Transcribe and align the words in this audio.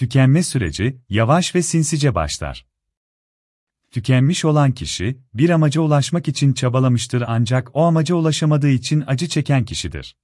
Tükenme 0.00 0.42
süreci, 0.42 1.00
yavaş 1.08 1.54
ve 1.54 1.62
sinsice 1.62 2.14
başlar. 2.14 2.66
Tükenmiş 3.90 4.44
olan 4.44 4.72
kişi, 4.72 5.18
bir 5.34 5.50
amaca 5.50 5.80
ulaşmak 5.80 6.28
için 6.28 6.52
çabalamıştır 6.52 7.24
ancak 7.26 7.70
o 7.72 7.82
amaca 7.82 8.14
ulaşamadığı 8.14 8.68
için 8.68 9.04
acı 9.06 9.28
çeken 9.28 9.64
kişidir. 9.64 10.16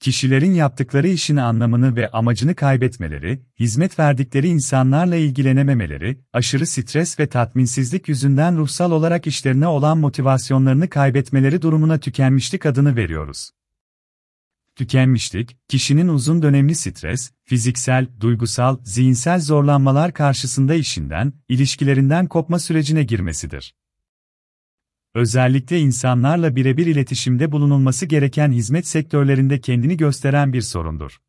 Kişilerin 0.00 0.54
yaptıkları 0.54 1.08
işin 1.08 1.36
anlamını 1.36 1.96
ve 1.96 2.10
amacını 2.10 2.54
kaybetmeleri, 2.54 3.42
hizmet 3.60 3.98
verdikleri 3.98 4.48
insanlarla 4.48 5.16
ilgilenememeleri, 5.16 6.18
aşırı 6.32 6.66
stres 6.66 7.20
ve 7.20 7.26
tatminsizlik 7.26 8.08
yüzünden 8.08 8.56
ruhsal 8.56 8.92
olarak 8.92 9.26
işlerine 9.26 9.66
olan 9.66 9.98
motivasyonlarını 9.98 10.88
kaybetmeleri 10.88 11.62
durumuna 11.62 11.98
tükenmişlik 11.98 12.66
adını 12.66 12.96
veriyoruz. 12.96 13.50
Tükenmişlik, 14.76 15.56
kişinin 15.68 16.08
uzun 16.08 16.42
dönemli 16.42 16.74
stres, 16.74 17.32
fiziksel, 17.44 18.08
duygusal, 18.20 18.78
zihinsel 18.84 19.40
zorlanmalar 19.40 20.14
karşısında 20.14 20.74
işinden, 20.74 21.32
ilişkilerinden 21.48 22.26
kopma 22.26 22.58
sürecine 22.58 23.02
girmesidir. 23.02 23.74
Özellikle 25.14 25.80
insanlarla 25.80 26.56
birebir 26.56 26.86
iletişimde 26.86 27.52
bulunulması 27.52 28.06
gereken 28.06 28.52
hizmet 28.52 28.86
sektörlerinde 28.86 29.60
kendini 29.60 29.96
gösteren 29.96 30.52
bir 30.52 30.62
sorundur. 30.62 31.20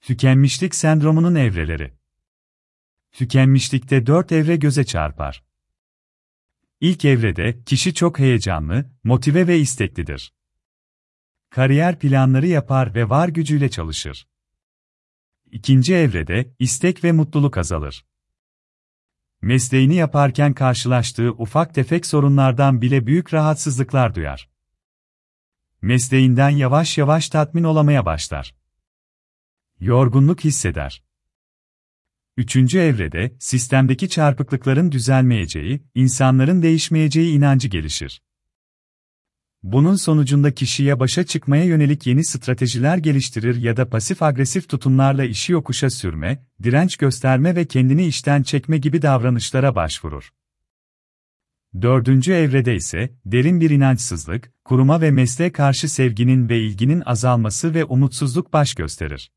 Tükenmişlik 0.00 0.74
sendromunun 0.74 1.34
evreleri. 1.34 1.94
Tükenmişlikte 3.12 4.06
dört 4.06 4.32
evre 4.32 4.56
göze 4.56 4.84
çarpar. 4.84 5.44
İlk 6.80 7.04
evrede 7.04 7.64
kişi 7.64 7.94
çok 7.94 8.18
heyecanlı, 8.18 8.90
motive 9.04 9.46
ve 9.46 9.58
isteklidir. 9.58 10.32
Kariyer 11.54 11.98
planları 11.98 12.46
yapar 12.46 12.94
ve 12.94 13.08
var 13.08 13.28
gücüyle 13.28 13.68
çalışır. 13.68 14.28
İkinci 15.52 15.94
evrede 15.94 16.54
istek 16.58 17.04
ve 17.04 17.12
mutluluk 17.12 17.58
azalır 17.58 18.04
mesleğini 19.42 19.94
yaparken 19.94 20.54
karşılaştığı 20.54 21.30
ufak 21.30 21.74
tefek 21.74 22.06
sorunlardan 22.06 22.82
bile 22.82 23.06
büyük 23.06 23.34
rahatsızlıklar 23.34 24.14
duyar. 24.14 24.50
Mesleğinden 25.82 26.50
yavaş 26.50 26.98
yavaş 26.98 27.28
tatmin 27.28 27.64
olamaya 27.64 28.06
başlar. 28.06 28.54
Yorgunluk 29.80 30.44
hisseder. 30.44 31.02
Üçüncü 32.36 32.78
evrede, 32.78 33.36
sistemdeki 33.38 34.08
çarpıklıkların 34.08 34.92
düzelmeyeceği, 34.92 35.82
insanların 35.94 36.62
değişmeyeceği 36.62 37.36
inancı 37.36 37.68
gelişir. 37.68 38.22
Bunun 39.64 39.96
sonucunda 39.96 40.54
kişiye 40.54 41.00
başa 41.00 41.24
çıkmaya 41.26 41.64
yönelik 41.64 42.06
yeni 42.06 42.24
stratejiler 42.24 42.98
geliştirir 42.98 43.56
ya 43.56 43.76
da 43.76 43.82
pasif-agresif 43.82 44.68
tutumlarla 44.68 45.24
işi 45.24 45.52
yokuşa 45.52 45.90
sürme, 45.90 46.46
direnç 46.62 46.96
gösterme 46.96 47.56
ve 47.56 47.64
kendini 47.66 48.06
işten 48.06 48.42
çekme 48.42 48.78
gibi 48.78 49.02
davranışlara 49.02 49.74
başvurur. 49.74 50.32
Dördüncü 51.82 52.32
evrede 52.32 52.74
ise, 52.74 53.14
derin 53.26 53.60
bir 53.60 53.70
inançsızlık, 53.70 54.52
kuruma 54.64 55.00
ve 55.00 55.10
mesleğe 55.10 55.52
karşı 55.52 55.88
sevginin 55.88 56.48
ve 56.48 56.60
ilginin 56.60 57.02
azalması 57.06 57.74
ve 57.74 57.84
umutsuzluk 57.84 58.52
baş 58.52 58.74
gösterir. 58.74 59.32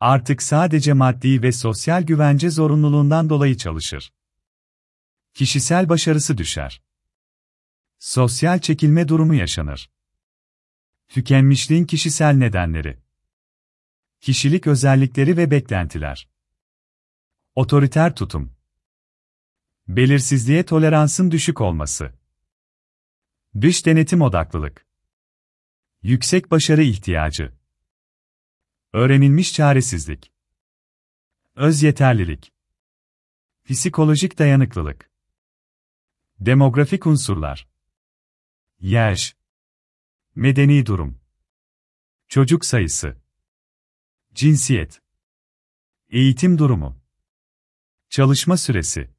Artık 0.00 0.42
sadece 0.42 0.92
maddi 0.92 1.42
ve 1.42 1.52
sosyal 1.52 2.02
güvence 2.02 2.50
zorunluluğundan 2.50 3.30
dolayı 3.30 3.56
çalışır. 3.56 4.12
Kişisel 5.34 5.88
başarısı 5.88 6.38
düşer. 6.38 6.85
Sosyal 7.98 8.60
çekilme 8.60 9.08
durumu 9.08 9.34
yaşanır. 9.34 9.90
Tükenmişliğin 11.08 11.84
kişisel 11.84 12.34
nedenleri. 12.34 12.98
Kişilik 14.20 14.66
özellikleri 14.66 15.36
ve 15.36 15.50
beklentiler. 15.50 16.28
Otoriter 17.54 18.14
tutum. 18.14 18.56
Belirsizliğe 19.88 20.66
toleransın 20.66 21.30
düşük 21.30 21.60
olması. 21.60 22.12
Dış 23.60 23.86
denetim 23.86 24.22
odaklılık. 24.22 24.86
Yüksek 26.02 26.50
başarı 26.50 26.82
ihtiyacı. 26.82 27.52
Öğrenilmiş 28.92 29.52
çaresizlik. 29.52 30.32
Öz 31.54 31.82
yeterlilik. 31.82 32.52
Psikolojik 33.64 34.38
dayanıklılık. 34.38 35.10
Demografik 36.40 37.06
unsurlar. 37.06 37.75
Yaş. 38.80 39.36
Medeni 40.34 40.86
durum. 40.86 41.20
Çocuk 42.28 42.64
sayısı. 42.64 43.16
Cinsiyet. 44.34 45.02
Eğitim 46.08 46.58
durumu. 46.58 47.02
Çalışma 48.08 48.56
süresi. 48.56 49.15